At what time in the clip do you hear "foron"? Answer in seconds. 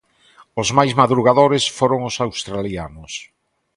1.77-1.99